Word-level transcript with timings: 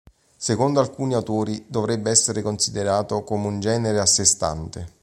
Secondo 0.37 0.79
alcuni 0.79 1.13
autori 1.13 1.65
dovrebbe 1.69 2.09
essere 2.09 2.41
considerato 2.41 3.21
come 3.23 3.45
un 3.45 3.59
genere 3.59 3.99
a 3.99 4.05
sé 4.07 4.25
stante. 4.25 4.93